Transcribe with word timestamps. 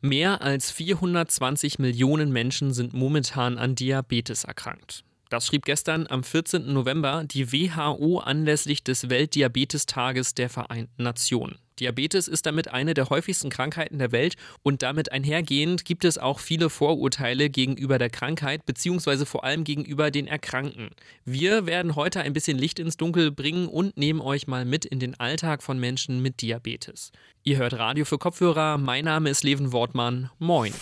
Mehr 0.00 0.42
als 0.42 0.70
420 0.70 1.80
Millionen 1.80 2.30
Menschen 2.30 2.72
sind 2.72 2.92
momentan 2.92 3.58
an 3.58 3.74
Diabetes 3.74 4.44
erkrankt. 4.44 5.02
Das 5.28 5.46
schrieb 5.46 5.64
gestern 5.64 6.06
am 6.08 6.24
14. 6.24 6.72
November 6.72 7.24
die 7.24 7.52
WHO 7.52 8.18
anlässlich 8.18 8.82
des 8.82 9.10
Weltdiabetestages 9.10 10.34
der 10.34 10.48
Vereinten 10.48 11.02
Nationen. 11.02 11.58
Diabetes 11.78 12.28
ist 12.28 12.46
damit 12.46 12.68
eine 12.68 12.94
der 12.94 13.08
häufigsten 13.08 13.50
Krankheiten 13.50 13.98
der 13.98 14.10
Welt 14.12 14.36
und 14.62 14.82
damit 14.82 15.12
einhergehend 15.12 15.84
gibt 15.84 16.04
es 16.04 16.18
auch 16.18 16.40
viele 16.40 16.70
Vorurteile 16.70 17.50
gegenüber 17.50 17.98
der 17.98 18.10
Krankheit 18.10 18.66
beziehungsweise 18.66 19.26
vor 19.26 19.44
allem 19.44 19.64
gegenüber 19.64 20.10
den 20.10 20.26
Erkrankten. 20.26 20.90
Wir 21.24 21.66
werden 21.66 21.94
heute 21.94 22.20
ein 22.20 22.32
bisschen 22.32 22.58
Licht 22.58 22.78
ins 22.78 22.96
Dunkel 22.96 23.30
bringen 23.30 23.68
und 23.68 23.96
nehmen 23.96 24.20
euch 24.20 24.46
mal 24.46 24.64
mit 24.64 24.84
in 24.84 24.98
den 24.98 25.18
Alltag 25.20 25.62
von 25.62 25.78
Menschen 25.78 26.20
mit 26.20 26.42
Diabetes. 26.42 27.12
Ihr 27.44 27.58
hört 27.58 27.74
Radio 27.74 28.04
für 28.04 28.18
Kopfhörer, 28.18 28.78
mein 28.78 29.04
Name 29.04 29.30
ist 29.30 29.44
Leven 29.44 29.72
Wortmann. 29.72 30.30
Moin. 30.38 30.72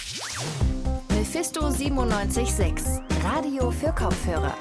Mephisto 1.46 1.68
976, 1.95 3.05
Radio 3.23 3.70
für 3.70 3.92
Kopfhörer. 3.92 4.56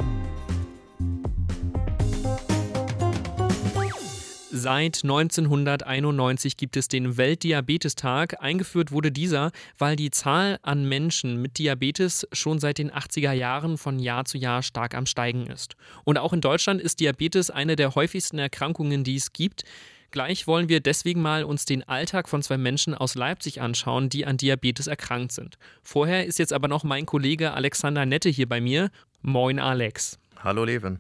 Seit 4.52 5.04
1991 5.04 6.58
gibt 6.58 6.78
es 6.78 6.88
den 6.88 7.18
Weltdiabetestag. 7.18 8.40
Eingeführt 8.40 8.92
wurde 8.92 9.12
dieser, 9.12 9.52
weil 9.80 9.96
die 9.96 10.12
Zahl 10.12 10.60
an 10.62 10.88
Menschen 10.88 11.42
mit 11.42 11.58
Diabetes 11.58 12.28
schon 12.32 12.60
seit 12.60 12.78
den 12.78 12.92
80er 12.92 13.32
Jahren 13.32 13.80
von 13.80 13.98
Jahr 13.98 14.26
zu 14.26 14.38
Jahr 14.38 14.62
stark 14.62 14.94
am 14.94 15.08
Steigen 15.08 15.48
ist. 15.48 15.76
Und 16.04 16.20
auch 16.20 16.34
in 16.34 16.42
Deutschland 16.42 16.80
ist 16.82 17.00
Diabetes 17.00 17.50
eine 17.50 17.76
der 17.76 17.96
häufigsten 17.96 18.38
Erkrankungen, 18.38 19.04
die 19.04 19.16
es 19.16 19.34
gibt. 19.34 19.64
Gleich 20.12 20.48
wollen 20.48 20.70
wir 20.70 20.80
deswegen 20.80 21.22
mal 21.22 21.44
uns 21.44 21.66
den 21.66 21.84
Alltag 21.84 22.30
von 22.30 22.42
zwei 22.42 22.58
Menschen 22.58 22.96
aus 22.96 23.16
Leipzig 23.16 23.62
anschauen, 23.62 24.10
die 24.10 24.26
an 24.26 24.38
Diabetes 24.38 24.88
erkrankt 24.88 25.32
sind. 25.32 25.58
Vorher 25.84 26.26
ist 26.26 26.40
jetzt 26.40 26.54
aber 26.54 26.68
noch 26.68 26.84
mein 26.84 27.06
Kollege 27.06 27.54
Alexander 27.54 28.06
Nette 28.06 28.30
hier 28.30 28.48
bei 28.48 28.62
mir. 28.62 28.92
Moin 29.22 29.60
Alex. 29.60 30.18
Hallo 30.38 30.64
Levin. 30.64 31.00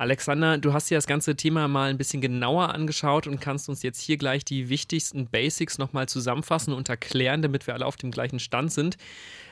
Alexander, 0.00 0.56
du 0.56 0.72
hast 0.72 0.88
dir 0.88 0.96
das 0.96 1.06
ganze 1.06 1.36
Thema 1.36 1.68
mal 1.68 1.90
ein 1.90 1.98
bisschen 1.98 2.22
genauer 2.22 2.72
angeschaut 2.72 3.26
und 3.26 3.38
kannst 3.38 3.68
uns 3.68 3.82
jetzt 3.82 4.00
hier 4.00 4.16
gleich 4.16 4.46
die 4.46 4.70
wichtigsten 4.70 5.26
Basics 5.26 5.76
nochmal 5.76 6.08
zusammenfassen 6.08 6.72
und 6.72 6.88
erklären, 6.88 7.42
damit 7.42 7.66
wir 7.66 7.74
alle 7.74 7.84
auf 7.84 7.98
dem 7.98 8.10
gleichen 8.10 8.38
Stand 8.38 8.72
sind. 8.72 8.96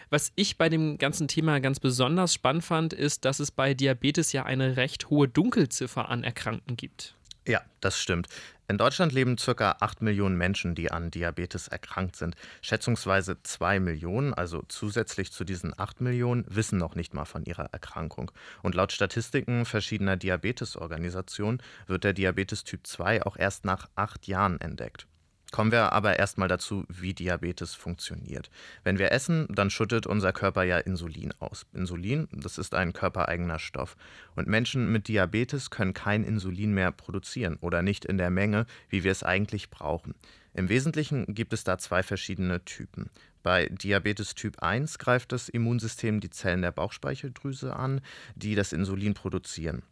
Was 0.08 0.32
ich 0.36 0.56
bei 0.56 0.70
dem 0.70 0.96
ganzen 0.96 1.28
Thema 1.28 1.60
ganz 1.60 1.80
besonders 1.80 2.32
spannend 2.32 2.64
fand, 2.64 2.94
ist, 2.94 3.26
dass 3.26 3.40
es 3.40 3.50
bei 3.50 3.74
Diabetes 3.74 4.32
ja 4.32 4.44
eine 4.44 4.78
recht 4.78 5.10
hohe 5.10 5.28
Dunkelziffer 5.28 6.08
an 6.08 6.24
Erkrankten 6.24 6.78
gibt. 6.78 7.14
Ja, 7.48 7.62
das 7.80 7.98
stimmt. 7.98 8.28
In 8.68 8.76
Deutschland 8.76 9.14
leben 9.14 9.36
ca. 9.36 9.76
8 9.80 10.02
Millionen 10.02 10.36
Menschen, 10.36 10.74
die 10.74 10.90
an 10.90 11.10
Diabetes 11.10 11.66
erkrankt 11.68 12.14
sind. 12.16 12.36
Schätzungsweise 12.60 13.42
2 13.42 13.80
Millionen, 13.80 14.34
also 14.34 14.62
zusätzlich 14.68 15.32
zu 15.32 15.44
diesen 15.44 15.72
8 15.80 16.02
Millionen, 16.02 16.44
wissen 16.46 16.78
noch 16.78 16.94
nicht 16.94 17.14
mal 17.14 17.24
von 17.24 17.44
ihrer 17.44 17.72
Erkrankung. 17.72 18.30
Und 18.62 18.74
laut 18.74 18.92
Statistiken 18.92 19.64
verschiedener 19.64 20.18
Diabetesorganisationen 20.18 21.62
wird 21.86 22.04
der 22.04 22.12
Diabetes 22.12 22.64
Typ 22.64 22.86
2 22.86 23.22
auch 23.24 23.38
erst 23.38 23.64
nach 23.64 23.88
acht 23.94 24.26
Jahren 24.26 24.60
entdeckt. 24.60 25.06
Kommen 25.50 25.72
wir 25.72 25.92
aber 25.92 26.18
erstmal 26.18 26.48
dazu, 26.48 26.84
wie 26.88 27.14
Diabetes 27.14 27.74
funktioniert. 27.74 28.50
Wenn 28.84 28.98
wir 28.98 29.12
essen, 29.12 29.46
dann 29.48 29.70
schüttet 29.70 30.06
unser 30.06 30.32
Körper 30.32 30.62
ja 30.62 30.78
Insulin 30.78 31.32
aus. 31.38 31.64
Insulin, 31.72 32.28
das 32.32 32.58
ist 32.58 32.74
ein 32.74 32.92
körpereigener 32.92 33.58
Stoff. 33.58 33.96
Und 34.36 34.46
Menschen 34.46 34.92
mit 34.92 35.08
Diabetes 35.08 35.70
können 35.70 35.94
kein 35.94 36.22
Insulin 36.22 36.72
mehr 36.72 36.92
produzieren 36.92 37.56
oder 37.62 37.80
nicht 37.80 38.04
in 38.04 38.18
der 38.18 38.30
Menge, 38.30 38.66
wie 38.90 39.04
wir 39.04 39.12
es 39.12 39.22
eigentlich 39.22 39.70
brauchen. 39.70 40.14
Im 40.52 40.68
Wesentlichen 40.68 41.34
gibt 41.34 41.54
es 41.54 41.64
da 41.64 41.78
zwei 41.78 42.02
verschiedene 42.02 42.64
Typen. 42.64 43.08
Bei 43.42 43.68
Diabetes 43.68 44.34
Typ 44.34 44.62
1 44.62 44.98
greift 44.98 45.32
das 45.32 45.48
Immunsystem 45.48 46.20
die 46.20 46.30
Zellen 46.30 46.60
der 46.60 46.72
Bauchspeicheldrüse 46.72 47.74
an, 47.74 48.02
die 48.34 48.54
das 48.54 48.74
Insulin 48.74 49.14
produzieren. 49.14 49.82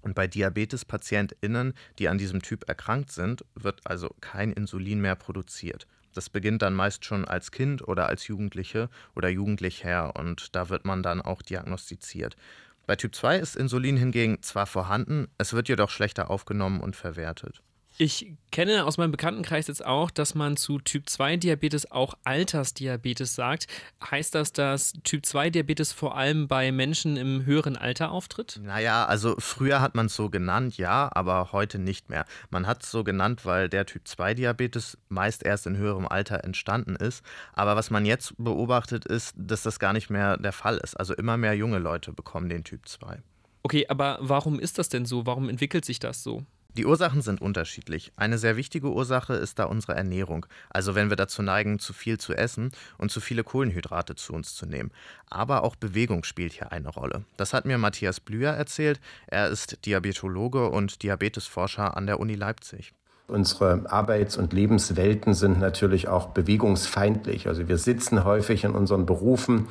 Und 0.00 0.14
bei 0.14 0.26
Diabetes-PatientInnen, 0.26 1.74
die 1.98 2.08
an 2.08 2.18
diesem 2.18 2.42
Typ 2.42 2.68
erkrankt 2.68 3.12
sind, 3.12 3.44
wird 3.54 3.80
also 3.84 4.14
kein 4.20 4.52
Insulin 4.52 5.00
mehr 5.00 5.16
produziert. 5.16 5.86
Das 6.14 6.30
beginnt 6.30 6.62
dann 6.62 6.74
meist 6.74 7.04
schon 7.04 7.24
als 7.24 7.52
Kind 7.52 7.86
oder 7.86 8.08
als 8.08 8.26
Jugendliche 8.26 8.88
oder 9.14 9.28
Jugendlicher 9.28 10.16
und 10.16 10.56
da 10.56 10.68
wird 10.68 10.84
man 10.84 11.02
dann 11.02 11.20
auch 11.20 11.42
diagnostiziert. 11.42 12.36
Bei 12.86 12.96
Typ 12.96 13.14
2 13.14 13.38
ist 13.38 13.54
Insulin 13.54 13.98
hingegen 13.98 14.42
zwar 14.42 14.66
vorhanden, 14.66 15.28
es 15.36 15.52
wird 15.52 15.68
jedoch 15.68 15.90
schlechter 15.90 16.30
aufgenommen 16.30 16.80
und 16.80 16.96
verwertet. 16.96 17.62
Ich 18.00 18.32
kenne 18.52 18.86
aus 18.86 18.96
meinem 18.96 19.10
Bekanntenkreis 19.10 19.66
jetzt 19.66 19.84
auch, 19.84 20.12
dass 20.12 20.36
man 20.36 20.56
zu 20.56 20.78
Typ 20.78 21.08
2 21.08 21.36
Diabetes 21.36 21.90
auch 21.90 22.14
Altersdiabetes 22.22 23.34
sagt. 23.34 23.66
Heißt 24.08 24.36
das, 24.36 24.52
dass 24.52 24.92
Typ 25.02 25.26
2 25.26 25.50
Diabetes 25.50 25.92
vor 25.92 26.16
allem 26.16 26.46
bei 26.46 26.70
Menschen 26.70 27.16
im 27.16 27.44
höheren 27.44 27.76
Alter 27.76 28.12
auftritt? 28.12 28.60
Naja, 28.62 29.04
also 29.04 29.34
früher 29.40 29.80
hat 29.80 29.96
man 29.96 30.06
es 30.06 30.14
so 30.14 30.30
genannt, 30.30 30.76
ja, 30.76 31.10
aber 31.12 31.50
heute 31.50 31.80
nicht 31.80 32.08
mehr. 32.08 32.24
Man 32.50 32.68
hat 32.68 32.84
es 32.84 32.92
so 32.92 33.02
genannt, 33.02 33.44
weil 33.44 33.68
der 33.68 33.84
Typ 33.84 34.06
2 34.06 34.34
Diabetes 34.34 34.96
meist 35.08 35.42
erst 35.42 35.66
in 35.66 35.76
höherem 35.76 36.06
Alter 36.06 36.44
entstanden 36.44 36.94
ist. 36.94 37.24
Aber 37.52 37.74
was 37.74 37.90
man 37.90 38.06
jetzt 38.06 38.32
beobachtet, 38.38 39.06
ist, 39.06 39.34
dass 39.36 39.64
das 39.64 39.80
gar 39.80 39.92
nicht 39.92 40.08
mehr 40.08 40.36
der 40.36 40.52
Fall 40.52 40.76
ist. 40.78 40.94
Also 40.94 41.14
immer 41.14 41.36
mehr 41.36 41.54
junge 41.54 41.80
Leute 41.80 42.12
bekommen 42.12 42.48
den 42.48 42.62
Typ 42.62 42.86
2. 42.86 43.20
Okay, 43.64 43.86
aber 43.88 44.18
warum 44.20 44.60
ist 44.60 44.78
das 44.78 44.88
denn 44.88 45.04
so? 45.04 45.26
Warum 45.26 45.48
entwickelt 45.48 45.84
sich 45.84 45.98
das 45.98 46.22
so? 46.22 46.44
Die 46.78 46.86
Ursachen 46.86 47.22
sind 47.22 47.42
unterschiedlich. 47.42 48.12
Eine 48.14 48.38
sehr 48.38 48.56
wichtige 48.56 48.92
Ursache 48.92 49.34
ist 49.34 49.58
da 49.58 49.64
unsere 49.64 49.96
Ernährung, 49.96 50.46
also 50.70 50.94
wenn 50.94 51.10
wir 51.10 51.16
dazu 51.16 51.42
neigen, 51.42 51.80
zu 51.80 51.92
viel 51.92 52.18
zu 52.18 52.34
essen 52.34 52.70
und 52.98 53.10
zu 53.10 53.20
viele 53.20 53.42
Kohlenhydrate 53.42 54.14
zu 54.14 54.32
uns 54.32 54.54
zu 54.54 54.64
nehmen. 54.64 54.92
Aber 55.28 55.64
auch 55.64 55.74
Bewegung 55.74 56.22
spielt 56.22 56.52
hier 56.52 56.70
eine 56.70 56.90
Rolle. 56.90 57.24
Das 57.36 57.52
hat 57.52 57.64
mir 57.64 57.78
Matthias 57.78 58.20
Blüher 58.20 58.52
erzählt. 58.52 59.00
Er 59.26 59.48
ist 59.48 59.84
Diabetologe 59.86 60.70
und 60.70 61.02
Diabetesforscher 61.02 61.96
an 61.96 62.06
der 62.06 62.20
Uni 62.20 62.36
Leipzig. 62.36 62.94
Unsere 63.26 63.90
Arbeits- 63.90 64.36
und 64.36 64.52
Lebenswelten 64.52 65.34
sind 65.34 65.58
natürlich 65.58 66.06
auch 66.06 66.28
bewegungsfeindlich. 66.28 67.48
Also 67.48 67.66
wir 67.66 67.78
sitzen 67.78 68.22
häufig 68.22 68.62
in 68.62 68.70
unseren 68.70 69.04
Berufen 69.04 69.66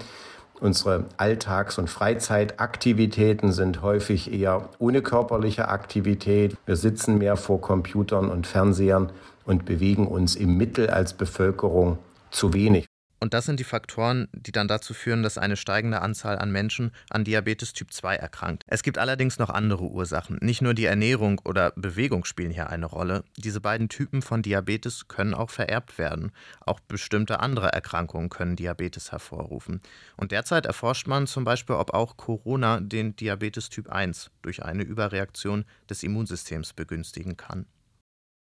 Unsere 0.59 1.05
Alltags- 1.17 1.77
und 1.77 1.87
Freizeitaktivitäten 1.87 3.51
sind 3.51 3.83
häufig 3.83 4.33
eher 4.33 4.69
ohne 4.79 5.03
körperliche 5.03 5.67
Aktivität. 5.67 6.57
Wir 6.65 6.75
sitzen 6.75 7.19
mehr 7.19 7.37
vor 7.37 7.61
Computern 7.61 8.29
und 8.29 8.47
Fernsehern 8.47 9.11
und 9.45 9.65
bewegen 9.65 10.07
uns 10.07 10.35
im 10.35 10.57
Mittel 10.57 10.89
als 10.89 11.13
Bevölkerung 11.13 11.99
zu 12.31 12.53
wenig. 12.53 12.87
Und 13.19 13.33
das 13.33 13.45
sind 13.45 13.59
die 13.59 13.63
Faktoren, 13.63 14.27
die 14.31 14.51
dann 14.51 14.67
dazu 14.67 14.93
führen, 14.93 15.23
dass 15.23 15.37
eine 15.37 15.57
steigende 15.57 16.01
Anzahl 16.01 16.37
an 16.37 16.51
Menschen 16.51 16.91
an 17.09 17.23
Diabetes 17.23 17.73
Typ 17.73 17.91
2 17.91 18.15
erkrankt. 18.15 18.63
Es 18.67 18.83
gibt 18.83 18.97
allerdings 18.97 19.39
noch 19.39 19.49
andere 19.49 19.85
Ursachen. 19.85 20.37
Nicht 20.41 20.61
nur 20.61 20.73
die 20.73 20.85
Ernährung 20.85 21.41
oder 21.43 21.71
Bewegung 21.75 22.25
spielen 22.25 22.51
hier 22.51 22.69
eine 22.69 22.85
Rolle. 22.85 23.23
Diese 23.35 23.59
beiden 23.59 23.89
Typen 23.89 24.21
von 24.21 24.43
Diabetes 24.43 25.07
können 25.07 25.33
auch 25.33 25.49
vererbt 25.49 25.97
werden. 25.97 26.31
Auch 26.59 26.79
bestimmte 26.79 27.39
andere 27.39 27.73
Erkrankungen 27.73 28.29
können 28.29 28.55
Diabetes 28.55 29.11
hervorrufen. 29.11 29.81
Und 30.15 30.31
derzeit 30.31 30.65
erforscht 30.65 31.07
man 31.07 31.25
zum 31.25 31.43
Beispiel, 31.43 31.75
ob 31.75 31.93
auch 31.93 32.17
Corona 32.17 32.79
den 32.79 33.15
Diabetes 33.15 33.69
Typ 33.69 33.89
1 33.89 34.29
durch 34.43 34.63
eine 34.63 34.83
Überreaktion 34.83 35.65
des 35.89 36.03
Immunsystems 36.03 36.73
begünstigen 36.73 37.35
kann. 37.35 37.65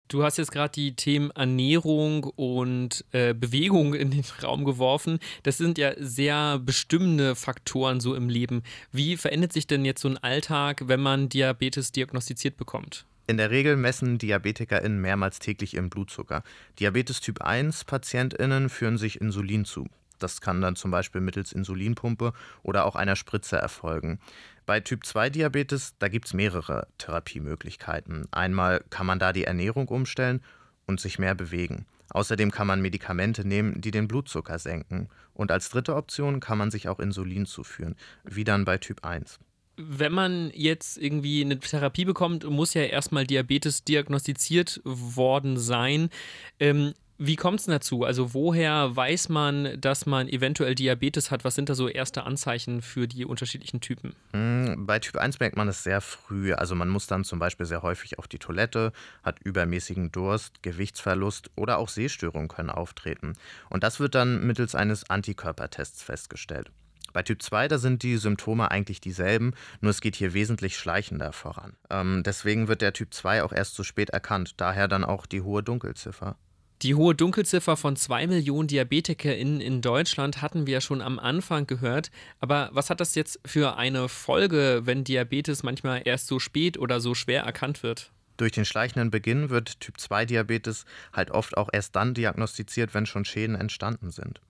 Du 0.08 0.22
hast 0.22 0.38
jetzt 0.38 0.52
gerade 0.52 0.72
die 0.72 0.96
Themen 0.96 1.30
Ernährung 1.32 2.24
und 2.24 3.04
äh, 3.12 3.34
Bewegung 3.34 3.92
in 3.92 4.10
den 4.10 4.24
Raum 4.42 4.64
geworfen. 4.64 5.18
Das 5.42 5.58
sind 5.58 5.76
ja 5.76 5.92
sehr 5.98 6.58
bestimmende 6.58 7.34
Faktoren 7.34 8.00
so 8.00 8.14
im 8.14 8.30
Leben. 8.30 8.62
Wie 8.90 9.18
verändert 9.18 9.52
sich 9.52 9.66
denn 9.66 9.84
jetzt 9.84 10.00
so 10.00 10.08
ein 10.08 10.16
Alltag, 10.16 10.84
wenn 10.86 11.00
man 11.00 11.28
Diabetes 11.28 11.92
diagnostiziert 11.92 12.56
bekommt? 12.56 13.04
In 13.26 13.36
der 13.36 13.50
Regel 13.50 13.76
messen 13.76 14.16
DiabetikerInnen 14.16 14.98
mehrmals 14.98 15.38
täglich 15.38 15.74
ihren 15.74 15.90
Blutzucker. 15.90 16.42
Diabetes 16.80 17.20
Typ 17.20 17.42
1 17.42 17.84
PatientInnen 17.84 18.70
führen 18.70 18.96
sich 18.96 19.20
Insulin 19.20 19.66
zu. 19.66 19.86
Das 20.18 20.40
kann 20.40 20.60
dann 20.60 20.76
zum 20.76 20.90
Beispiel 20.90 21.20
mittels 21.20 21.52
Insulinpumpe 21.52 22.32
oder 22.62 22.84
auch 22.84 22.96
einer 22.96 23.16
Spritze 23.16 23.56
erfolgen. 23.56 24.18
Bei 24.66 24.80
Typ-2-Diabetes, 24.80 25.94
da 25.98 26.08
gibt 26.08 26.26
es 26.26 26.34
mehrere 26.34 26.86
Therapiemöglichkeiten. 26.98 28.28
Einmal 28.30 28.84
kann 28.90 29.06
man 29.06 29.18
da 29.18 29.32
die 29.32 29.44
Ernährung 29.44 29.88
umstellen 29.88 30.42
und 30.86 31.00
sich 31.00 31.18
mehr 31.18 31.34
bewegen. 31.34 31.86
Außerdem 32.10 32.50
kann 32.50 32.66
man 32.66 32.80
Medikamente 32.80 33.46
nehmen, 33.46 33.80
die 33.80 33.90
den 33.90 34.08
Blutzucker 34.08 34.58
senken. 34.58 35.08
Und 35.34 35.50
als 35.50 35.68
dritte 35.68 35.94
Option 35.94 36.40
kann 36.40 36.58
man 36.58 36.70
sich 36.70 36.88
auch 36.88 36.98
Insulin 36.98 37.46
zuführen, 37.46 37.96
wie 38.24 38.44
dann 38.44 38.64
bei 38.64 38.78
Typ 38.78 39.04
1 39.04 39.38
wenn 39.78 40.12
man 40.12 40.50
jetzt 40.54 40.98
irgendwie 40.98 41.40
eine 41.40 41.58
Therapie 41.60 42.04
bekommt, 42.04 42.44
muss 42.44 42.74
ja 42.74 42.82
erstmal 42.82 43.26
Diabetes 43.26 43.84
diagnostiziert 43.84 44.80
worden 44.84 45.56
sein. 45.56 46.10
Ähm, 46.58 46.94
Wie 47.20 47.34
kommt 47.34 47.58
es 47.58 47.66
dazu? 47.66 48.04
Also 48.04 48.32
woher 48.32 48.94
weiß 48.94 49.28
man, 49.28 49.80
dass 49.80 50.06
man 50.06 50.28
eventuell 50.28 50.76
Diabetes 50.76 51.32
hat? 51.32 51.42
Was 51.42 51.56
sind 51.56 51.68
da 51.68 51.74
so 51.74 51.88
erste 51.88 52.22
Anzeichen 52.22 52.80
für 52.80 53.08
die 53.08 53.24
unterschiedlichen 53.24 53.80
Typen? 53.80 54.14
Hm, 54.32 54.86
bei 54.86 55.00
Typ 55.00 55.16
1 55.16 55.40
merkt 55.40 55.56
man 55.56 55.66
es 55.66 55.82
sehr 55.82 56.00
früh. 56.00 56.52
Also 56.52 56.76
man 56.76 56.88
muss 56.88 57.08
dann 57.08 57.24
zum 57.24 57.40
Beispiel 57.40 57.66
sehr 57.66 57.82
häufig 57.82 58.20
auf 58.20 58.28
die 58.28 58.38
Toilette, 58.38 58.92
hat 59.24 59.40
übermäßigen 59.42 60.12
Durst, 60.12 60.62
Gewichtsverlust 60.62 61.50
oder 61.56 61.78
auch 61.78 61.88
Sehstörungen 61.88 62.46
können 62.46 62.70
auftreten. 62.70 63.32
Und 63.68 63.82
das 63.82 63.98
wird 63.98 64.14
dann 64.14 64.46
mittels 64.46 64.76
eines 64.76 65.10
Antikörpertests 65.10 66.04
festgestellt. 66.04 66.70
Bei 67.12 67.24
Typ 67.24 67.42
2, 67.42 67.66
da 67.66 67.78
sind 67.78 68.04
die 68.04 68.16
Symptome 68.16 68.70
eigentlich 68.70 69.00
dieselben, 69.00 69.54
nur 69.80 69.90
es 69.90 70.00
geht 70.00 70.14
hier 70.14 70.34
wesentlich 70.34 70.76
schleichender 70.76 71.32
voran. 71.32 71.72
Ähm, 71.90 72.22
deswegen 72.24 72.68
wird 72.68 72.80
der 72.80 72.92
Typ 72.92 73.12
2 73.12 73.42
auch 73.42 73.52
erst 73.52 73.74
zu 73.74 73.82
spät 73.82 74.10
erkannt, 74.10 74.54
daher 74.58 74.86
dann 74.86 75.02
auch 75.04 75.26
die 75.26 75.40
hohe 75.40 75.64
Dunkelziffer. 75.64 76.36
Die 76.82 76.94
hohe 76.94 77.12
Dunkelziffer 77.12 77.76
von 77.76 77.96
zwei 77.96 78.28
Millionen 78.28 78.68
DiabetikerInnen 78.68 79.60
in 79.60 79.80
Deutschland 79.80 80.42
hatten 80.42 80.68
wir 80.68 80.74
ja 80.74 80.80
schon 80.80 81.02
am 81.02 81.18
Anfang 81.18 81.66
gehört. 81.66 82.12
Aber 82.38 82.70
was 82.72 82.88
hat 82.88 83.00
das 83.00 83.16
jetzt 83.16 83.40
für 83.44 83.76
eine 83.76 84.08
Folge, 84.08 84.82
wenn 84.84 85.02
Diabetes 85.02 85.64
manchmal 85.64 86.02
erst 86.04 86.28
so 86.28 86.38
spät 86.38 86.78
oder 86.78 87.00
so 87.00 87.16
schwer 87.16 87.42
erkannt 87.42 87.82
wird? 87.82 88.12
Durch 88.36 88.52
den 88.52 88.64
schleichenden 88.64 89.10
Beginn 89.10 89.50
wird 89.50 89.80
Typ-2-Diabetes 89.80 90.84
halt 91.12 91.32
oft 91.32 91.56
auch 91.56 91.68
erst 91.72 91.96
dann 91.96 92.14
diagnostiziert, 92.14 92.94
wenn 92.94 93.06
schon 93.06 93.24
Schäden 93.24 93.56
entstanden 93.56 94.12
sind. 94.12 94.40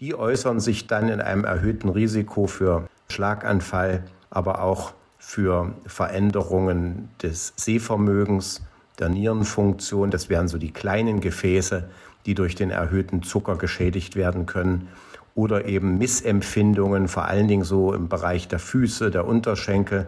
Die 0.00 0.16
äußern 0.16 0.58
sich 0.58 0.88
dann 0.88 1.08
in 1.08 1.20
einem 1.20 1.44
erhöhten 1.44 1.88
Risiko 1.88 2.48
für 2.48 2.88
Schlaganfall, 3.08 4.02
aber 4.28 4.60
auch 4.60 4.92
für 5.18 5.72
Veränderungen 5.86 7.10
des 7.22 7.52
Sehvermögens, 7.56 8.62
der 8.98 9.08
Nierenfunktion. 9.08 10.10
Das 10.10 10.28
wären 10.28 10.48
so 10.48 10.58
die 10.58 10.72
kleinen 10.72 11.20
Gefäße, 11.20 11.88
die 12.26 12.34
durch 12.34 12.54
den 12.54 12.70
erhöhten 12.70 13.22
Zucker 13.22 13.56
geschädigt 13.56 14.16
werden 14.16 14.46
können. 14.46 14.88
Oder 15.34 15.66
eben 15.66 15.98
Missempfindungen, 15.98 17.08
vor 17.08 17.26
allen 17.26 17.46
Dingen 17.46 17.64
so 17.64 17.92
im 17.92 18.08
Bereich 18.08 18.48
der 18.48 18.58
Füße, 18.58 19.10
der 19.10 19.26
Unterschenkel, 19.26 20.06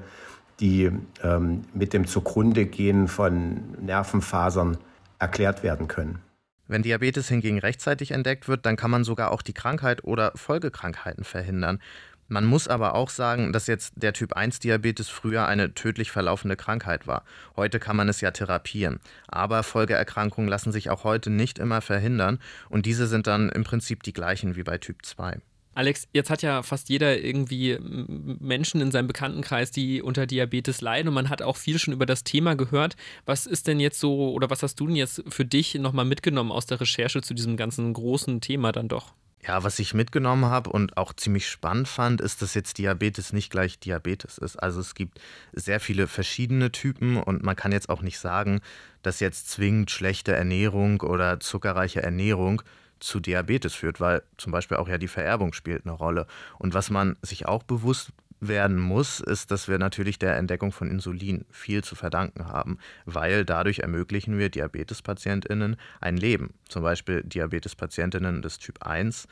die 0.61 0.91
ähm, 1.23 1.65
mit 1.75 1.93
dem 1.93 2.07
Zugrundegehen 2.07 3.09
von 3.09 3.61
Nervenfasern 3.81 4.79
erklärt 5.19 5.63
werden 5.63 5.87
können. 5.87 6.19
Wenn 6.67 6.83
Diabetes 6.83 7.29
hingegen 7.29 7.59
rechtzeitig 7.59 8.11
entdeckt 8.11 8.47
wird, 8.47 8.67
dann 8.67 8.77
kann 8.77 8.91
man 8.91 9.03
sogar 9.05 9.31
auch 9.31 9.41
die 9.41 9.55
Krankheit 9.55 10.05
oder 10.05 10.33
Folgekrankheiten 10.35 11.25
verhindern. 11.25 11.81
Man 12.29 12.45
muss 12.45 12.69
aber 12.69 12.95
auch 12.95 13.09
sagen, 13.09 13.53
dass 13.55 13.67
jetzt 13.67 13.95
der 13.97 14.13
Typ 14.13 14.35
1 14.35 14.61
Diabetes 14.61 15.09
früher 15.09 15.47
eine 15.47 15.75
tödlich 15.75 16.11
verlaufende 16.11 16.57
Krankheit 16.57 17.07
war. 17.07 17.25
Heute 17.57 17.81
kann 17.81 17.97
man 17.97 18.09
es 18.09 18.21
ja 18.21 18.31
therapieren. 18.31 19.01
Aber 19.27 19.63
Folgeerkrankungen 19.63 20.49
lassen 20.49 20.71
sich 20.71 20.91
auch 20.91 21.05
heute 21.05 21.31
nicht 21.31 21.59
immer 21.59 21.81
verhindern 21.81 22.39
und 22.69 22.85
diese 22.85 23.07
sind 23.07 23.27
dann 23.27 23.49
im 23.49 23.65
Prinzip 23.65 24.03
die 24.03 24.13
gleichen 24.13 24.57
wie 24.57 24.63
bei 24.63 24.77
Typ 24.77 25.07
2. 25.07 25.41
Alex, 25.79 26.09
jetzt 26.13 26.29
hat 26.29 26.43
ja 26.43 26.65
fast 26.65 26.89
jeder 26.89 27.23
irgendwie 27.23 27.79
Menschen 27.81 28.81
in 28.81 28.91
seinem 28.91 29.07
Bekanntenkreis, 29.07 29.71
die 29.71 30.03
unter 30.03 30.27
Diabetes 30.27 30.81
leiden 30.81 31.07
und 31.09 31.15
man 31.15 31.29
hat 31.29 31.41
auch 31.41 31.57
viel 31.57 31.79
schon 31.79 31.95
über 31.95 32.05
das 32.05 32.25
Thema 32.25 32.57
gehört. 32.57 32.97
Was 33.27 33.47
ist 33.47 33.69
denn 33.69 33.79
jetzt 33.79 34.01
so 34.01 34.33
oder 34.33 34.51
was 34.51 34.63
hast 34.63 34.75
du 34.81 34.89
denn 34.89 34.97
jetzt 34.97 35.23
für 35.29 35.45
dich 35.45 35.77
nochmal 35.77 36.05
mitgenommen 36.05 36.51
aus 36.51 36.67
der 36.67 36.81
Recherche 36.81 37.23
zu 37.23 37.33
diesem 37.33 37.57
ganzen 37.57 37.93
großen 37.95 38.41
Thema 38.41 38.73
dann 38.73 38.89
doch? 38.89 39.15
Ja, 39.47 39.63
was 39.63 39.79
ich 39.79 39.95
mitgenommen 39.95 40.47
habe 40.47 40.71
und 40.71 40.97
auch 40.97 41.13
ziemlich 41.13 41.49
spannend 41.49 41.87
fand, 41.87 42.21
ist, 42.21 42.43
dass 42.43 42.55
jetzt 42.55 42.79
Diabetes 42.79 43.33
nicht 43.33 43.51
gleich 43.51 43.79
Diabetes 43.79 44.37
ist. 44.37 44.57
Also 44.57 44.81
es 44.81 44.95
gibt 44.95 45.21
sehr 45.53 45.79
viele 45.79 46.09
verschiedene 46.09 46.73
Typen 46.73 47.17
und 47.17 47.45
man 47.45 47.55
kann 47.55 47.73
jetzt 47.73 47.89
auch 47.89 48.03
nicht 48.03 48.19
sagen, 48.19 48.61
dass 49.03 49.21
jetzt 49.21 49.49
zwingend 49.49 49.91
schlechte 49.91 50.33
Ernährung 50.33 51.01
oder 51.03 51.39
zuckerreiche 51.39 52.03
Ernährung 52.03 52.63
zu 52.99 53.21
Diabetes 53.21 53.75
führt, 53.75 54.01
weil 54.01 54.23
zum 54.39 54.51
Beispiel 54.51 54.77
auch 54.77 54.89
ja 54.89 54.99
die 54.99 55.09
Vererbung 55.09 55.53
spielt 55.53 55.87
eine 55.87 55.95
Rolle. 55.95 56.27
Und 56.59 56.75
was 56.75 56.91
man 56.91 57.17
sich 57.23 57.47
auch 57.47 57.63
bewusst 57.63 58.13
werden 58.41 58.79
muss, 58.79 59.21
ist, 59.21 59.51
dass 59.51 59.69
wir 59.69 59.79
natürlich 59.79 60.19
der 60.19 60.37
Entdeckung 60.37 60.73
von 60.73 60.91
Insulin 60.91 61.45
viel 61.51 61.83
zu 61.83 61.95
verdanken 61.95 62.47
haben, 62.47 62.79
weil 63.05 63.45
dadurch 63.45 63.81
ermöglichen 63.81 64.39
wir 64.39 64.49
Diabetespatientinnen 64.49 65.77
ein 66.01 66.17
Leben. 66.17 66.55
Zum 66.69 66.83
Beispiel 66.83 67.23
Diabetespatientinnen 67.23 68.43
des 68.43 68.59
Typ 68.59 68.85
1, 68.85 69.27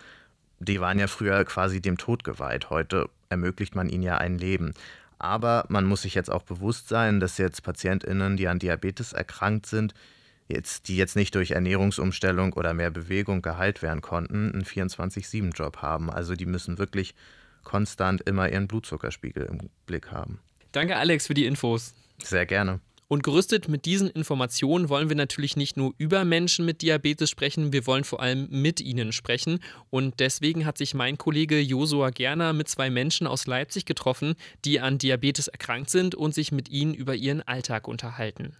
die 0.58 0.80
waren 0.80 0.98
ja 0.98 1.06
früher 1.06 1.44
quasi 1.44 1.80
dem 1.80 1.98
Tod 1.98 2.24
geweiht. 2.24 2.70
Heute 2.70 3.08
ermöglicht 3.28 3.74
man 3.74 3.88
ihnen 3.88 4.02
ja 4.02 4.18
ein 4.18 4.38
Leben. 4.38 4.72
Aber 5.18 5.64
man 5.68 5.84
muss 5.84 6.02
sich 6.02 6.14
jetzt 6.14 6.30
auch 6.30 6.42
bewusst 6.42 6.88
sein, 6.88 7.20
dass 7.20 7.38
jetzt 7.38 7.62
Patientinnen, 7.62 8.36
die 8.36 8.48
an 8.48 8.58
Diabetes 8.58 9.12
erkrankt 9.12 9.66
sind, 9.66 9.94
jetzt, 10.48 10.88
die 10.88 10.96
jetzt 10.96 11.16
nicht 11.16 11.34
durch 11.34 11.52
Ernährungsumstellung 11.52 12.52
oder 12.52 12.74
mehr 12.74 12.90
Bewegung 12.90 13.42
geheilt 13.42 13.82
werden 13.82 14.02
konnten, 14.02 14.52
einen 14.52 14.64
24-7-Job 14.64 15.78
haben. 15.78 16.10
Also 16.10 16.34
die 16.34 16.46
müssen 16.46 16.78
wirklich 16.78 17.14
konstant 17.66 18.22
immer 18.22 18.50
ihren 18.50 18.68
Blutzuckerspiegel 18.68 19.44
im 19.44 19.68
Blick 19.84 20.10
haben. 20.10 20.38
Danke, 20.72 20.96
Alex, 20.96 21.26
für 21.26 21.34
die 21.34 21.44
Infos. 21.44 21.92
Sehr 22.22 22.46
gerne. 22.46 22.80
Und 23.08 23.22
gerüstet 23.22 23.68
mit 23.68 23.84
diesen 23.84 24.08
Informationen 24.08 24.88
wollen 24.88 25.08
wir 25.08 25.16
natürlich 25.16 25.56
nicht 25.56 25.76
nur 25.76 25.94
über 25.96 26.24
Menschen 26.24 26.64
mit 26.64 26.82
Diabetes 26.82 27.30
sprechen, 27.30 27.72
wir 27.72 27.86
wollen 27.86 28.02
vor 28.02 28.20
allem 28.20 28.48
mit 28.50 28.80
ihnen 28.80 29.12
sprechen. 29.12 29.60
Und 29.90 30.18
deswegen 30.18 30.64
hat 30.64 30.76
sich 30.76 30.92
mein 30.94 31.18
Kollege 31.18 31.60
Josua 31.60 32.10
Gerner 32.10 32.52
mit 32.52 32.68
zwei 32.68 32.90
Menschen 32.90 33.26
aus 33.26 33.46
Leipzig 33.46 33.84
getroffen, 33.84 34.34
die 34.64 34.80
an 34.80 34.98
Diabetes 34.98 35.46
erkrankt 35.46 35.90
sind 35.90 36.14
und 36.14 36.34
sich 36.34 36.50
mit 36.50 36.68
ihnen 36.68 36.94
über 36.94 37.14
ihren 37.14 37.42
Alltag 37.42 37.86
unterhalten. 37.86 38.56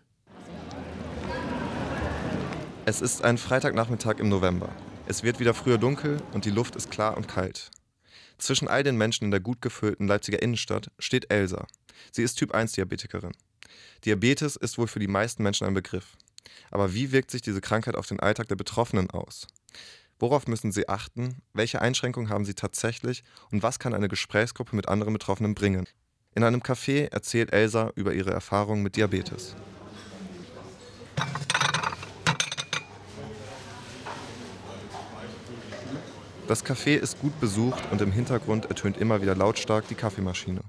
Es 2.85 3.00
ist 3.00 3.25
ein 3.25 3.38
Freitagnachmittag 3.38 4.19
im 4.20 4.29
November. 4.29 4.69
Es 5.09 5.25
wird 5.25 5.41
wieder 5.41 5.55
früher 5.55 5.79
dunkel 5.79 6.19
und 6.32 6.44
die 6.44 6.50
Luft 6.50 6.76
ist 6.76 6.91
klar 6.91 7.17
und 7.17 7.26
kalt. 7.26 7.70
Zwischen 8.38 8.69
all 8.69 8.83
den 8.83 8.97
Menschen 8.97 9.25
in 9.25 9.31
der 9.31 9.41
gut 9.41 9.62
gefüllten 9.62 10.06
Leipziger 10.06 10.43
Innenstadt 10.43 10.91
steht 10.99 11.31
Elsa. 11.33 11.67
Sie 12.12 12.23
ist 12.23 12.35
Typ 12.35 12.53
1 12.53 12.73
Diabetikerin. 12.73 13.33
Diabetes 14.05 14.56
ist 14.56 14.79
wohl 14.79 14.87
für 14.87 14.99
die 14.99 15.09
meisten 15.09 15.43
Menschen 15.43 15.67
ein 15.67 15.75
Begriff. 15.75 16.17
Aber 16.71 16.94
wie 16.94 17.12
wirkt 17.12 17.31
sich 17.31 17.43
diese 17.43 17.61
Krankheit 17.61 17.97
auf 17.97 18.06
den 18.06 18.21
Alltag 18.21 18.49
der 18.49 18.56
Betroffenen 18.56 19.11
aus? 19.11 19.47
Worauf 20.19 20.47
müssen 20.47 20.73
sie 20.73 20.88
achten? 20.88 21.43
Welche 21.53 21.83
Einschränkungen 21.83 22.31
haben 22.31 22.44
sie 22.44 22.55
tatsächlich? 22.55 23.23
Und 23.50 23.62
was 23.62 23.79
kann 23.79 23.94
eine 23.94 24.09
Gesprächsgruppe 24.09 24.75
mit 24.75 24.88
anderen 24.88 25.12
Betroffenen 25.12 25.55
bringen? 25.55 25.87
In 26.35 26.43
einem 26.43 26.61
Café 26.61 27.11
erzählt 27.11 27.53
Elsa 27.53 27.93
über 27.97 28.12
ihre 28.12 28.31
Erfahrungen 28.31 28.83
mit 28.83 28.97
Diabetes. 28.97 29.56
Das 36.48 36.64
Café 36.64 36.94
ist 36.94 37.19
gut 37.19 37.38
besucht 37.40 37.82
und 37.90 38.00
im 38.00 38.12
Hintergrund 38.12 38.66
ertönt 38.66 38.98
immer 38.98 39.20
wieder 39.20 39.34
lautstark 39.34 39.88
die 39.88 39.96
Kaffeemaschine. 39.96 40.60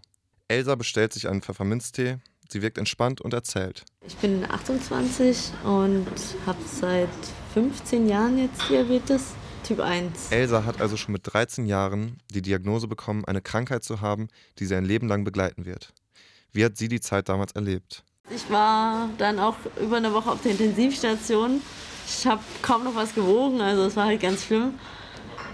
Elsa 0.47 0.73
bestellt 0.73 1.13
sich 1.13 1.29
einen 1.29 1.43
Pfefferminztee. 1.43 2.17
Sie 2.49 2.63
wirkt 2.63 2.79
entspannt 2.79 3.21
und 3.21 3.35
erzählt. 3.35 3.85
Ich 4.07 4.15
bin 4.15 4.43
28 4.49 5.51
und 5.65 6.07
habe 6.47 6.57
seit 6.65 7.09
15 7.53 8.09
Jahren 8.09 8.39
jetzt 8.39 8.67
Diabetes 8.67 9.35
Typ 9.63 9.79
1. 9.81 10.31
Elsa 10.31 10.65
hat 10.65 10.81
also 10.81 10.97
schon 10.97 11.11
mit 11.11 11.21
13 11.25 11.67
Jahren 11.67 12.21
die 12.33 12.41
Diagnose 12.41 12.87
bekommen, 12.87 13.25
eine 13.25 13.41
Krankheit 13.41 13.83
zu 13.83 14.01
haben, 14.01 14.29
die 14.57 14.65
sie 14.65 14.73
ein 14.73 14.85
Leben 14.85 15.07
lang 15.07 15.25
begleiten 15.25 15.65
wird. 15.65 15.93
Wie 16.53 16.65
hat 16.65 16.77
sie 16.77 16.87
die 16.87 17.01
Zeit 17.01 17.29
damals 17.29 17.51
erlebt? 17.51 18.03
Ich 18.31 18.49
war 18.49 19.09
dann 19.19 19.37
auch 19.37 19.57
über 19.79 19.97
eine 19.97 20.11
Woche 20.11 20.31
auf 20.31 20.41
der 20.41 20.53
Intensivstation. 20.53 21.61
Ich 22.07 22.25
habe 22.25 22.41
kaum 22.63 22.83
noch 22.83 22.95
was 22.95 23.13
gewogen, 23.13 23.61
also 23.61 23.83
es 23.83 23.95
war 23.95 24.05
halt 24.05 24.21
ganz 24.21 24.45
schlimm 24.45 24.73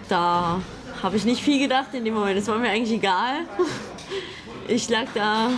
da 0.10 0.62
habe 1.01 1.17
ich 1.17 1.25
nicht 1.25 1.43
viel 1.43 1.60
gedacht 1.60 1.93
in 1.93 2.05
dem 2.05 2.13
Moment. 2.13 2.38
Es 2.38 2.48
war 2.48 2.57
mir 2.57 2.69
eigentlich 2.69 2.98
egal. 2.98 3.41
Ich 4.67 4.89
lag 4.89 5.05
da, 5.13 5.50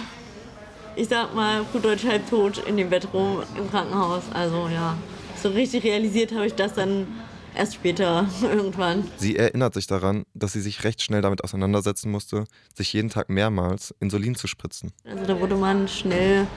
ich 0.95 1.07
sag 1.07 1.35
mal, 1.35 1.63
gut 1.71 1.85
deutsch 1.85 2.05
halb 2.05 2.29
tot 2.29 2.63
in 2.65 2.77
dem 2.77 2.89
Bett 2.89 3.07
rum 3.13 3.43
im 3.57 3.69
Krankenhaus. 3.69 4.23
Also 4.33 4.67
ja, 4.73 4.97
so 5.41 5.49
richtig 5.49 5.83
realisiert 5.83 6.33
habe 6.33 6.47
ich 6.47 6.55
das 6.55 6.73
dann 6.73 7.07
erst 7.55 7.75
später 7.75 8.27
irgendwann. 8.41 9.07
Sie 9.17 9.35
erinnert 9.35 9.73
sich 9.73 9.87
daran, 9.87 10.25
dass 10.33 10.53
sie 10.53 10.61
sich 10.61 10.83
recht 10.83 11.01
schnell 11.01 11.21
damit 11.21 11.43
auseinandersetzen 11.43 12.11
musste, 12.11 12.45
sich 12.73 12.91
jeden 12.93 13.09
Tag 13.09 13.29
mehrmals 13.29 13.93
Insulin 13.99 14.35
zu 14.35 14.47
spritzen. 14.47 14.91
Also 15.09 15.25
da 15.25 15.39
wurde 15.39 15.55
man 15.55 15.87
schnell, 15.87 16.47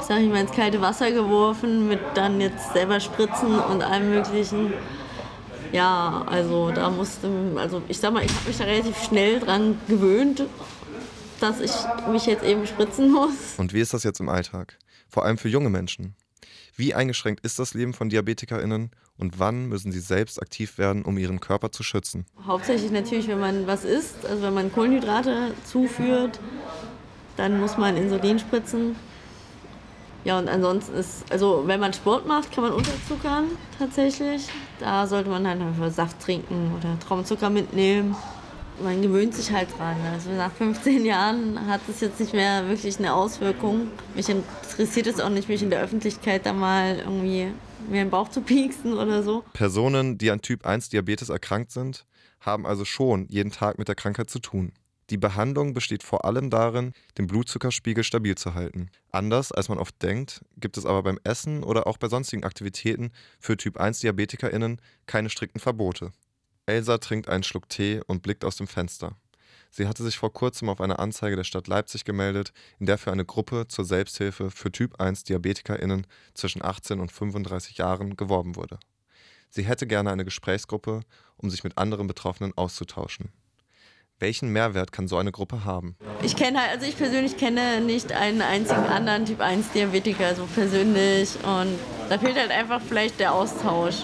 sag 0.00 0.20
ich 0.20 0.28
mal, 0.28 0.40
ins 0.40 0.52
kalte 0.52 0.80
Wasser 0.80 1.10
geworfen 1.10 1.88
mit 1.88 2.00
dann 2.14 2.40
jetzt 2.40 2.72
selber 2.72 3.00
Spritzen 3.00 3.58
und 3.58 3.82
allem 3.82 4.10
möglichen 4.10 4.72
ja, 5.72 6.24
also 6.26 6.70
da 6.70 6.90
musste, 6.90 7.28
also 7.56 7.82
ich 7.88 7.98
sag 7.98 8.12
mal, 8.12 8.24
ich 8.24 8.32
habe 8.32 8.48
mich 8.48 8.58
da 8.58 8.64
relativ 8.64 9.02
schnell 9.02 9.40
dran 9.40 9.78
gewöhnt, 9.88 10.44
dass 11.40 11.60
ich 11.60 11.72
mich 12.10 12.26
jetzt 12.26 12.44
eben 12.44 12.66
spritzen 12.66 13.10
muss. 13.10 13.54
Und 13.56 13.72
wie 13.72 13.80
ist 13.80 13.92
das 13.94 14.04
jetzt 14.04 14.20
im 14.20 14.28
Alltag? 14.28 14.78
Vor 15.08 15.24
allem 15.24 15.38
für 15.38 15.48
junge 15.48 15.70
Menschen. 15.70 16.14
Wie 16.76 16.94
eingeschränkt 16.94 17.44
ist 17.44 17.58
das 17.58 17.74
Leben 17.74 17.92
von 17.92 18.08
DiabetikerInnen 18.08 18.90
und 19.18 19.38
wann 19.38 19.66
müssen 19.66 19.92
sie 19.92 20.00
selbst 20.00 20.40
aktiv 20.40 20.78
werden, 20.78 21.02
um 21.04 21.18
ihren 21.18 21.38
Körper 21.38 21.70
zu 21.70 21.82
schützen? 21.82 22.24
Hauptsächlich 22.46 22.90
natürlich, 22.90 23.28
wenn 23.28 23.40
man 23.40 23.66
was 23.66 23.84
isst, 23.84 24.24
also 24.24 24.42
wenn 24.42 24.54
man 24.54 24.72
Kohlenhydrate 24.72 25.52
zuführt, 25.64 26.40
dann 27.36 27.60
muss 27.60 27.76
man 27.76 27.96
Insulin 27.96 28.38
spritzen. 28.38 28.96
Ja, 30.24 30.38
und 30.38 30.48
ansonsten 30.48 30.94
ist, 30.94 31.24
also 31.30 31.64
wenn 31.66 31.80
man 31.80 31.92
Sport 31.92 32.26
macht, 32.26 32.52
kann 32.52 32.64
man 32.64 32.72
unterzuckern 32.72 33.46
tatsächlich. 33.78 34.48
Da 34.78 35.06
sollte 35.06 35.30
man 35.30 35.46
halt 35.46 35.60
einfach 35.60 35.90
Saft 35.90 36.20
trinken 36.20 36.72
oder 36.76 36.98
Traubenzucker 37.00 37.50
mitnehmen. 37.50 38.14
Man 38.82 39.02
gewöhnt 39.02 39.34
sich 39.34 39.50
halt 39.52 39.68
dran. 39.76 39.96
Also 40.12 40.30
nach 40.30 40.52
15 40.52 41.04
Jahren 41.04 41.66
hat 41.66 41.80
es 41.88 42.00
jetzt 42.00 42.20
nicht 42.20 42.32
mehr 42.32 42.68
wirklich 42.68 42.98
eine 42.98 43.12
Auswirkung. 43.14 43.88
Mich 44.14 44.28
interessiert 44.28 45.08
es 45.08 45.20
auch 45.20 45.28
nicht, 45.28 45.48
mich 45.48 45.62
in 45.62 45.70
der 45.70 45.80
Öffentlichkeit 45.80 46.46
da 46.46 46.52
mal 46.52 46.98
irgendwie 46.98 47.48
mir 47.88 48.04
den 48.04 48.10
Bauch 48.10 48.28
zu 48.28 48.40
pieksen 48.40 48.94
oder 48.94 49.22
so. 49.22 49.44
Personen, 49.52 50.18
die 50.18 50.30
an 50.30 50.40
Typ 50.40 50.64
1 50.64 50.88
Diabetes 50.90 51.28
erkrankt 51.30 51.72
sind, 51.72 52.06
haben 52.40 52.64
also 52.64 52.84
schon 52.84 53.26
jeden 53.28 53.50
Tag 53.50 53.78
mit 53.78 53.88
der 53.88 53.94
Krankheit 53.94 54.30
zu 54.30 54.38
tun. 54.38 54.72
Die 55.10 55.16
Behandlung 55.18 55.74
besteht 55.74 56.02
vor 56.02 56.24
allem 56.24 56.48
darin, 56.48 56.92
den 57.18 57.26
Blutzuckerspiegel 57.26 58.04
stabil 58.04 58.36
zu 58.36 58.54
halten. 58.54 58.90
Anders 59.10 59.52
als 59.52 59.68
man 59.68 59.78
oft 59.78 60.00
denkt, 60.02 60.42
gibt 60.56 60.76
es 60.78 60.86
aber 60.86 61.02
beim 61.02 61.18
Essen 61.24 61.64
oder 61.64 61.86
auch 61.86 61.98
bei 61.98 62.08
sonstigen 62.08 62.44
Aktivitäten 62.44 63.10
für 63.40 63.56
Typ 63.56 63.78
1 63.78 64.00
DiabetikerInnen 64.00 64.80
keine 65.06 65.28
strikten 65.28 65.60
Verbote. 65.60 66.12
Elsa 66.66 66.98
trinkt 66.98 67.28
einen 67.28 67.42
Schluck 67.42 67.68
Tee 67.68 68.00
und 68.06 68.22
blickt 68.22 68.44
aus 68.44 68.56
dem 68.56 68.68
Fenster. 68.68 69.16
Sie 69.70 69.88
hatte 69.88 70.02
sich 70.02 70.18
vor 70.18 70.32
kurzem 70.32 70.68
auf 70.68 70.80
eine 70.80 70.98
Anzeige 70.98 71.34
der 71.34 71.44
Stadt 71.44 71.66
Leipzig 71.66 72.04
gemeldet, 72.04 72.52
in 72.78 72.86
der 72.86 72.98
für 72.98 73.10
eine 73.10 73.24
Gruppe 73.24 73.66
zur 73.68 73.84
Selbsthilfe 73.84 74.50
für 74.50 74.70
Typ 74.70 75.00
1 75.00 75.24
DiabetikerInnen 75.24 76.06
zwischen 76.34 76.62
18 76.62 77.00
und 77.00 77.10
35 77.10 77.78
Jahren 77.78 78.16
geworben 78.16 78.54
wurde. 78.54 78.78
Sie 79.48 79.64
hätte 79.64 79.86
gerne 79.86 80.10
eine 80.10 80.24
Gesprächsgruppe, 80.24 81.00
um 81.36 81.50
sich 81.50 81.64
mit 81.64 81.78
anderen 81.78 82.06
Betroffenen 82.06 82.56
auszutauschen. 82.56 83.32
Welchen 84.22 84.50
Mehrwert 84.50 84.92
kann 84.92 85.08
so 85.08 85.16
eine 85.16 85.32
Gruppe 85.32 85.64
haben? 85.64 85.96
Ich 86.22 86.36
kenne 86.36 86.60
halt, 86.60 86.70
also 86.70 86.86
ich 86.86 86.96
persönlich 86.96 87.36
kenne 87.36 87.80
nicht 87.80 88.12
einen 88.12 88.40
einzigen 88.40 88.84
anderen 88.84 89.24
Typ 89.24 89.40
1 89.40 89.72
Diabetiker 89.72 90.36
so 90.36 90.46
persönlich 90.54 91.30
und 91.42 91.76
da 92.08 92.18
fehlt 92.18 92.38
halt 92.38 92.52
einfach 92.52 92.80
vielleicht 92.80 93.18
der 93.18 93.34
Austausch. 93.34 93.96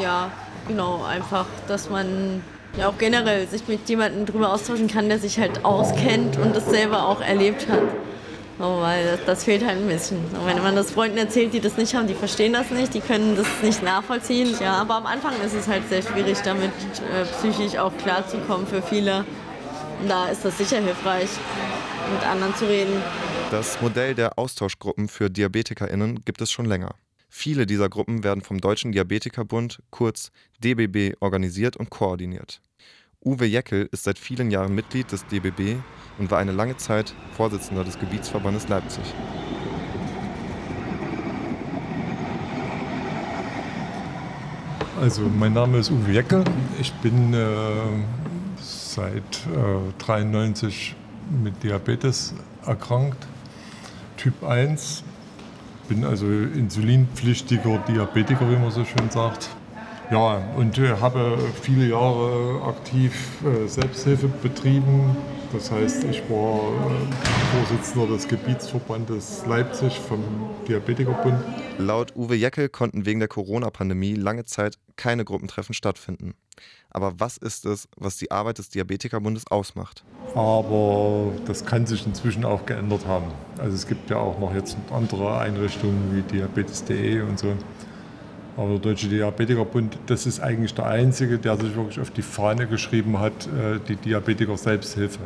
Ja, 0.00 0.30
genau, 0.66 1.04
einfach, 1.04 1.44
dass 1.66 1.90
man 1.90 2.42
ja 2.78 2.88
auch 2.88 2.96
generell 2.96 3.46
sich 3.46 3.68
mit 3.68 3.86
jemandem 3.90 4.24
drüber 4.24 4.54
austauschen 4.54 4.88
kann, 4.88 5.10
der 5.10 5.18
sich 5.18 5.38
halt 5.38 5.66
auskennt 5.66 6.38
und 6.38 6.56
das 6.56 6.64
selber 6.70 7.06
auch 7.06 7.20
erlebt 7.20 7.68
hat. 7.68 7.82
So, 8.58 8.80
weil 8.80 9.04
das, 9.04 9.20
das, 9.26 9.44
fehlt 9.44 9.66
halt 9.66 9.76
ein 9.76 9.86
bisschen. 9.86 10.16
Und 10.16 10.46
wenn 10.46 10.62
man 10.62 10.76
das 10.76 10.92
Freunden 10.92 11.18
erzählt, 11.18 11.52
die 11.52 11.60
das 11.60 11.76
nicht 11.76 11.94
haben, 11.94 12.06
die 12.06 12.14
verstehen 12.14 12.54
das 12.54 12.70
nicht, 12.70 12.94
die 12.94 13.00
können 13.00 13.36
das 13.36 13.46
nicht 13.62 13.82
nachvollziehen. 13.82 14.56
Ja, 14.60 14.78
aber 14.78 14.94
am 14.94 15.06
Anfang 15.06 15.34
ist 15.44 15.54
es 15.54 15.68
halt 15.68 15.86
sehr 15.90 16.00
schwierig, 16.00 16.38
damit 16.42 16.70
äh, 16.70 17.26
psychisch 17.38 17.78
auch 17.78 17.92
klarzukommen 17.98 18.66
für 18.66 18.80
viele 18.80 19.26
da 20.06 20.28
ist 20.28 20.44
das 20.44 20.58
sicher 20.58 20.80
hilfreich, 20.80 21.28
mit 22.12 22.24
anderen 22.26 22.54
zu 22.54 22.68
reden. 22.68 23.02
Das 23.50 23.80
Modell 23.80 24.14
der 24.14 24.38
Austauschgruppen 24.38 25.08
für 25.08 25.30
DiabetikerInnen 25.30 26.24
gibt 26.24 26.40
es 26.40 26.50
schon 26.50 26.66
länger. 26.66 26.94
Viele 27.28 27.66
dieser 27.66 27.88
Gruppen 27.88 28.24
werden 28.24 28.42
vom 28.42 28.60
Deutschen 28.60 28.92
Diabetikerbund, 28.92 29.82
kurz 29.90 30.30
DBB, 30.62 31.16
organisiert 31.20 31.76
und 31.76 31.90
koordiniert. 31.90 32.60
Uwe 33.24 33.46
Jeckel 33.46 33.88
ist 33.90 34.04
seit 34.04 34.18
vielen 34.18 34.50
Jahren 34.50 34.74
Mitglied 34.74 35.10
des 35.10 35.26
DBB 35.26 35.76
und 36.18 36.30
war 36.30 36.38
eine 36.38 36.52
lange 36.52 36.76
Zeit 36.76 37.14
Vorsitzender 37.36 37.84
des 37.84 37.98
Gebietsverbandes 37.98 38.68
Leipzig. 38.68 39.02
Also 45.00 45.22
mein 45.22 45.52
Name 45.52 45.78
ist 45.78 45.90
Uwe 45.90 46.12
Jeckel. 46.12 46.44
Ich 46.80 46.92
bin 46.94 47.34
äh, 47.34 47.46
seit 48.98 49.46
äh, 49.54 50.24
mit 51.42 51.62
Diabetes 51.62 52.34
erkrankt, 52.66 53.26
Typ 54.16 54.42
1. 54.42 55.04
Bin 55.88 56.04
also 56.04 56.26
insulinpflichtiger 56.26 57.78
Diabetiker, 57.88 58.50
wie 58.50 58.56
man 58.56 58.70
so 58.70 58.84
schön 58.84 59.08
sagt. 59.10 59.50
Ja, 60.10 60.38
und 60.56 60.78
äh, 60.78 60.96
habe 61.00 61.38
viele 61.62 61.86
Jahre 61.86 62.62
aktiv 62.66 63.12
äh, 63.44 63.68
Selbsthilfe 63.68 64.26
betrieben. 64.26 65.16
Das 65.52 65.70
heißt, 65.70 66.04
ich 66.04 66.22
war 66.28 66.72
äh, 66.72 67.66
Vorsitzender 67.66 68.06
des 68.08 68.26
Gebietsverbandes 68.26 69.44
Leipzig 69.46 69.98
vom 69.98 70.22
Diabetikerbund. 70.66 71.38
Laut 71.78 72.16
Uwe 72.16 72.34
Jeckel 72.34 72.68
konnten 72.68 73.06
wegen 73.06 73.20
der 73.20 73.28
Corona-Pandemie 73.28 74.14
lange 74.14 74.44
Zeit 74.44 74.76
keine 74.96 75.24
Gruppentreffen 75.24 75.74
stattfinden. 75.74 76.34
Aber 76.90 77.18
was 77.18 77.36
ist 77.36 77.66
es, 77.66 77.88
was 77.96 78.16
die 78.16 78.30
Arbeit 78.30 78.58
des 78.58 78.70
Diabetikerbundes 78.70 79.46
ausmacht? 79.48 80.04
Aber 80.34 81.32
das 81.46 81.64
kann 81.64 81.86
sich 81.86 82.06
inzwischen 82.06 82.44
auch 82.44 82.64
geändert 82.66 83.06
haben. 83.06 83.26
Also 83.58 83.74
es 83.74 83.86
gibt 83.86 84.10
ja 84.10 84.16
auch 84.16 84.38
noch 84.38 84.54
jetzt 84.54 84.76
andere 84.90 85.38
Einrichtungen 85.38 86.14
wie 86.14 86.22
diabetes.de 86.22 87.20
und 87.22 87.38
so. 87.38 87.54
Aber 88.56 88.70
der 88.70 88.78
Deutsche 88.80 89.08
Diabetikerbund, 89.08 89.98
das 90.06 90.26
ist 90.26 90.40
eigentlich 90.40 90.74
der 90.74 90.86
einzige, 90.86 91.38
der 91.38 91.56
sich 91.56 91.76
wirklich 91.76 92.00
auf 92.00 92.10
die 92.10 92.22
Fahne 92.22 92.66
geschrieben 92.66 93.20
hat, 93.20 93.46
äh, 93.46 93.78
die 93.86 93.94
Diabetiker 93.94 94.56
Selbsthilfe 94.56 95.20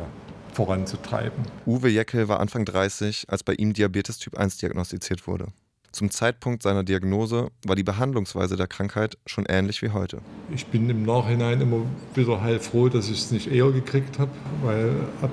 voranzutreiben. 0.53 1.43
Uwe 1.65 1.89
Jeckel 1.89 2.27
war 2.27 2.39
Anfang 2.39 2.63
30, 2.65 3.25
als 3.29 3.43
bei 3.43 3.53
ihm 3.53 3.73
Diabetes 3.73 4.19
Typ 4.19 4.37
1 4.37 4.57
diagnostiziert 4.57 5.25
wurde. 5.25 5.47
Zum 5.93 6.09
Zeitpunkt 6.09 6.63
seiner 6.63 6.83
Diagnose 6.83 7.51
war 7.67 7.75
die 7.75 7.83
Behandlungsweise 7.83 8.57
der 8.57 8.65
Krankheit 8.65 9.19
schon 9.27 9.45
ähnlich 9.47 9.83
wie 9.83 9.91
heute. 9.91 10.21
Ich 10.51 10.65
bin 10.65 10.89
im 10.89 11.03
Nachhinein 11.03 11.61
immer 11.61 11.81
wieder 12.15 12.41
heilfroh, 12.41 12.89
dass 12.89 13.11
ich 13.11 13.19
es 13.19 13.31
nicht 13.31 13.51
eher 13.51 13.69
gekriegt 13.71 14.17
habe, 14.17 14.31
weil 14.63 14.89
ab, 15.21 15.29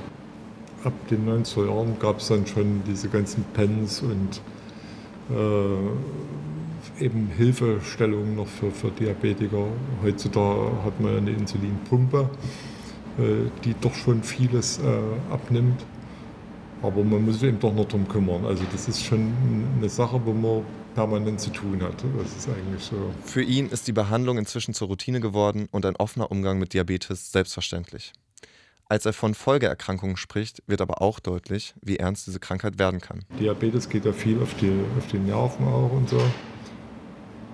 ab 0.84 0.92
den 1.08 1.26
90er 1.26 1.66
Jahren 1.66 1.98
gab 1.98 2.18
es 2.18 2.28
dann 2.28 2.46
schon 2.46 2.82
diese 2.86 3.08
ganzen 3.08 3.42
Pens 3.54 4.02
und 4.02 4.42
äh, 5.34 7.04
eben 7.04 7.30
Hilfestellungen 7.38 8.36
noch 8.36 8.48
für, 8.48 8.70
für 8.70 8.90
Diabetiker. 8.90 9.64
Heutzutage 10.02 10.72
hat 10.84 11.00
man 11.00 11.16
eine 11.16 11.30
Insulinpumpe, 11.30 12.28
äh, 13.16 13.48
die 13.64 13.74
doch 13.80 13.94
schon 13.94 14.22
vieles 14.22 14.78
äh, 14.78 15.32
abnimmt. 15.32 15.80
Aber 16.82 17.04
man 17.04 17.24
muss 17.24 17.40
sich 17.40 17.48
eben 17.48 17.60
doch 17.60 17.74
noch 17.74 17.84
darum 17.84 18.08
kümmern. 18.08 18.46
Also 18.46 18.64
das 18.72 18.88
ist 18.88 19.04
schon 19.04 19.32
eine 19.78 19.88
Sache, 19.88 20.20
wo 20.24 20.32
man 20.32 20.64
permanent 20.94 21.40
zu 21.40 21.50
tun 21.50 21.82
hat. 21.82 21.94
Das 22.18 22.36
ist 22.36 22.48
eigentlich 22.48 22.82
so. 22.82 22.96
Für 23.24 23.42
ihn 23.42 23.68
ist 23.68 23.86
die 23.86 23.92
Behandlung 23.92 24.38
inzwischen 24.38 24.74
zur 24.74 24.88
Routine 24.88 25.20
geworden 25.20 25.68
und 25.70 25.84
ein 25.86 25.96
offener 25.96 26.30
Umgang 26.30 26.58
mit 26.58 26.72
Diabetes 26.72 27.32
selbstverständlich. 27.32 28.12
Als 28.88 29.06
er 29.06 29.12
von 29.12 29.34
Folgeerkrankungen 29.34 30.16
spricht, 30.16 30.64
wird 30.66 30.80
aber 30.80 31.00
auch 31.00 31.20
deutlich, 31.20 31.74
wie 31.80 31.98
ernst 31.98 32.26
diese 32.26 32.40
Krankheit 32.40 32.78
werden 32.78 33.00
kann. 33.00 33.24
Diabetes 33.38 33.88
geht 33.88 34.04
ja 34.04 34.12
viel 34.12 34.42
auf 34.42 34.54
die, 34.54 34.72
auf 34.98 35.06
die 35.06 35.18
Nerven 35.18 35.64
auch 35.66 35.92
und 35.92 36.08
so. 36.08 36.20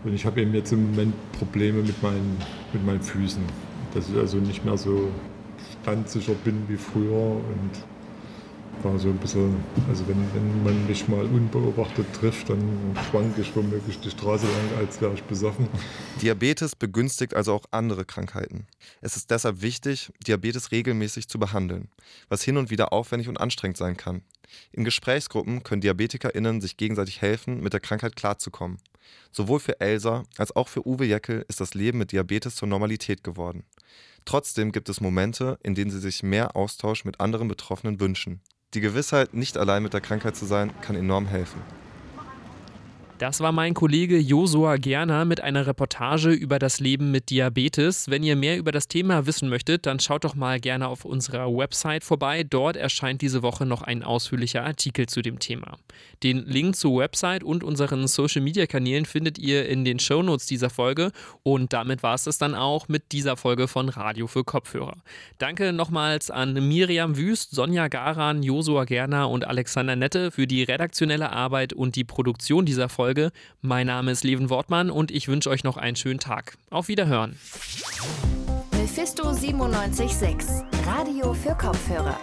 Und 0.05 0.15
ich 0.15 0.25
habe 0.25 0.41
eben 0.41 0.55
jetzt 0.55 0.73
im 0.73 0.91
Moment 0.91 1.15
Probleme 1.33 1.83
mit 1.83 2.03
meinen, 2.03 2.39
mit 2.73 2.87
meinen 2.87 3.03
Füßen. 3.03 3.43
Dass 3.93 4.09
ich 4.09 4.17
also 4.17 4.39
nicht 4.39 4.65
mehr 4.65 4.79
so 4.79 5.11
standsicher 5.83 6.35
bin 6.45 6.63
wie 6.69 6.77
früher 6.77 7.33
und 7.33 7.71
war 8.87 8.99
so 8.99 9.09
ein 9.09 9.19
bisschen, 9.19 9.57
also 9.89 10.07
wenn, 10.07 10.17
wenn 10.35 10.63
man 10.63 10.87
mich 10.87 11.09
mal 11.09 11.25
unbeobachtet 11.25 12.07
trifft, 12.15 12.49
dann 12.49 12.97
schwank 13.11 13.37
ich 13.39 13.55
womöglich 13.57 13.99
die 14.01 14.11
Straße 14.11 14.47
lang, 14.47 14.79
als 14.79 15.01
wäre 15.01 15.15
ich 15.15 15.23
besoffen. 15.25 15.69
Diabetes 16.23 16.77
begünstigt 16.77 17.35
also 17.35 17.53
auch 17.55 17.65
andere 17.71 18.05
Krankheiten. 18.05 18.67
Es 19.01 19.17
ist 19.17 19.31
deshalb 19.31 19.61
wichtig, 19.63 20.13
Diabetes 20.27 20.73
regelmäßig 20.73 21.29
zu 21.29 21.39
behandeln, 21.39 21.89
was 22.29 22.43
hin 22.43 22.57
und 22.57 22.71
wieder 22.71 22.93
aufwendig 22.93 23.29
und 23.29 23.41
anstrengend 23.41 23.77
sein 23.77 23.97
kann. 23.97 24.23
In 24.73 24.85
Gesprächsgruppen 24.85 25.65
können 25.65 25.81
DiabetikerInnen 25.81 26.61
sich 26.61 26.77
gegenseitig 26.77 27.21
helfen, 27.21 27.61
mit 27.61 27.73
der 27.73 27.81
Krankheit 27.81 28.15
klarzukommen. 28.15 28.79
Sowohl 29.33 29.61
für 29.61 29.81
Elsa 29.81 30.25
als 30.37 30.55
auch 30.55 30.69
für 30.69 30.87
Uwe 30.87 31.05
Jeckel 31.05 31.45
ist 31.49 31.61
das 31.61 31.75
Leben 31.75 31.99
mit 31.99 32.13
Diabetes 32.13 32.57
zur 32.57 32.69
Normalität 32.69 33.25
geworden. 33.25 33.65
Trotzdem 34.25 34.73
gibt 34.73 34.89
es 34.89 35.01
Momente, 35.01 35.59
in 35.63 35.75
denen 35.75 35.91
sie 35.91 36.01
sich 36.01 36.23
mehr 36.23 36.57
Austausch 36.57 37.05
mit 37.05 37.21
anderen 37.21 37.49
Betroffenen 37.49 38.01
wünschen. 38.01 38.41
Die 38.77 38.83
Gewissheit, 38.83 39.33
nicht 39.33 39.57
allein 39.57 39.83
mit 39.83 39.95
der 39.95 40.03
Krankheit 40.03 40.37
zu 40.37 40.45
sein, 40.45 40.71
kann 40.83 40.97
enorm 40.97 41.27
helfen. 41.27 41.63
Das 43.19 43.41
war 43.41 43.51
mein 43.51 43.73
Kollege 43.73 44.19
Josua 44.19 44.77
Gerner 44.77 45.25
mit 45.25 45.41
einer 45.41 45.67
Reportage 45.67 46.33
über 46.33 46.59
das 46.59 46.81
Leben 46.81 47.11
mit 47.11 47.31
Diabetes. 47.31 48.11
Wenn 48.11 48.23
ihr 48.23 48.37
mehr 48.37 48.59
über 48.59 48.73
das 48.73 48.89
Thema 48.89 49.25
wissen 49.25 49.49
möchtet, 49.49 49.87
dann 49.87 50.01
schaut 50.01 50.25
doch 50.25 50.35
mal 50.35 50.61
gerne 50.61 50.87
auf 50.87 51.07
unserer 51.07 51.49
Website 51.49 52.05
vorbei. 52.05 52.45
Dort 52.45 52.77
erscheint 52.77 53.23
diese 53.23 53.43
Woche 53.43 53.65
noch 53.65 53.81
ein 53.81 54.03
ausführlicher 54.03 54.65
Artikel 54.65 55.07
zu 55.07 55.23
dem 55.23 55.39
Thema. 55.39 55.79
Den 56.23 56.45
Link 56.45 56.77
zur 56.77 56.99
Website 56.99 57.43
und 57.43 57.65
unseren 57.65 58.07
Social 58.07 58.43
Media 58.43 58.67
Kanälen 58.67 59.07
findet 59.07 59.39
ihr 59.39 59.67
in 59.67 59.87
den 59.87 59.99
Shownotes 59.99 60.45
dieser 60.45 60.69
Folge. 60.69 61.11
Und 61.43 61.73
damit 61.73 62.03
war 62.03 62.17
es 62.17 62.25
das 62.25 62.37
dann 62.37 62.55
auch 62.55 62.89
mit 62.89 63.13
dieser 63.13 63.39
Folge 63.39 63.67
von 63.67 63.89
Radio 63.89 64.27
für 64.27 64.45
Kopfhörer. 64.45 64.99
Danke 65.39 65.73
nochmals 65.73 66.31
an 66.31 66.53
Miriam 66.53 67.17
Wüst, 67.17 67.53
Sonja 67.53 67.89
Garan, 67.89 68.43
Josua 68.43 68.85
Gerner 68.85 69.31
und 69.31 69.47
Alexander 69.47 69.97
Nette 69.97 70.31
für 70.31 70.47
die 70.47 70.65
redaktionelle 70.65 71.33
Arbeit 71.33 71.73
und 71.73 71.97
die 71.97 72.05
Produktion 72.05 72.67
dieser 72.67 72.91
Folge. 72.91 73.06
Folge. 73.07 73.31
Mein 73.61 73.87
Name 73.87 74.11
ist 74.11 74.25
Leven 74.25 74.51
Wortmann 74.51 74.91
und 74.91 75.13
ich 75.13 75.29
wünsche 75.29 75.49
euch 75.49 75.63
noch 75.63 75.77
einen 75.77 75.95
schönen 75.95 76.19
Tag. 76.19 76.59
Auf 76.71 76.89
Wiederhören. 76.89 77.39
Mephisto 78.73 79.31
976, 79.31 80.65
Radio 80.85 81.33
für 81.33 81.55
Kopfhörer. 81.55 82.19